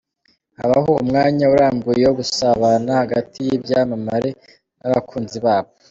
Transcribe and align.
Habaho 0.59 0.91
umwanya 1.03 1.43
urambuye 1.53 2.01
wo 2.07 2.13
gusabana 2.19 2.91
hagati 3.01 3.37
y'ibyamamare 3.47 4.29
n'abakunzi 4.79 5.37
babo. 5.45 5.71